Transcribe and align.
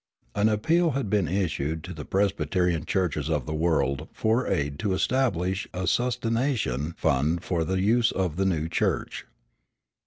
An 0.33 0.49
appeal 0.49 0.93
had 0.97 1.11
been 1.11 1.27
issued 1.27 1.83
to 1.83 1.93
the 1.93 2.05
Presbyterian 2.05 2.85
churches 2.85 3.29
of 3.29 3.45
the 3.45 3.53
world 3.53 4.07
for 4.13 4.47
aid 4.47 4.79
to 4.79 4.93
establish 4.95 5.67
a 5.75 5.85
sustentation 5.85 6.93
fund 6.97 7.43
for 7.43 7.63
the 7.63 7.79
use 7.79 8.11
of 8.11 8.35
the 8.35 8.45
new 8.47 8.67
church. 8.67 9.27